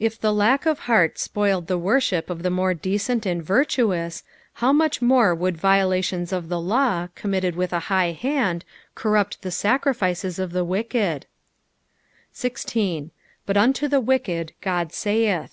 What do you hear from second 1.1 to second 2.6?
spoiled the woiship of the